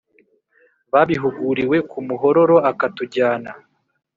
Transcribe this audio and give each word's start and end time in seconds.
babihuguriwe 0.91 1.77
ku 1.89 1.97
muhororo. 2.07 2.57
akatujyana 2.71 3.51